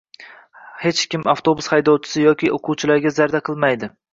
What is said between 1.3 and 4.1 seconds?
avtobus haydovchisi yoki oʻquvchilarga zarda qilmaydi.